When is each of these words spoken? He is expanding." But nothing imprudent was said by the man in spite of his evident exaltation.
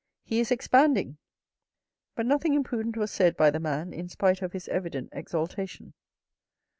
He 0.23 0.39
is 0.39 0.49
expanding." 0.49 1.19
But 2.15 2.25
nothing 2.25 2.55
imprudent 2.55 2.97
was 2.97 3.11
said 3.11 3.37
by 3.37 3.51
the 3.51 3.59
man 3.59 3.93
in 3.93 4.09
spite 4.09 4.41
of 4.41 4.51
his 4.51 4.67
evident 4.67 5.09
exaltation. 5.11 5.93